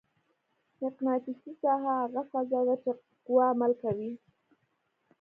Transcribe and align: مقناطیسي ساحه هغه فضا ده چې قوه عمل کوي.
مقناطیسي 0.81 1.51
ساحه 1.61 1.91
هغه 2.01 2.21
فضا 2.31 2.59
ده 2.67 2.75
چې 2.83 2.91
قوه 3.25 3.43
عمل 3.53 3.71
کوي. 3.81 4.11